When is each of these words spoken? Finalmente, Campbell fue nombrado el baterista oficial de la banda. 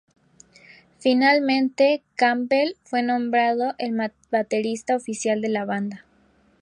Finalmente, 0.97 2.01
Campbell 2.15 2.73
fue 2.85 3.03
nombrado 3.03 3.75
el 3.77 3.95
baterista 4.31 4.95
oficial 4.95 5.41
de 5.41 5.49
la 5.49 5.63
banda. 5.63 6.05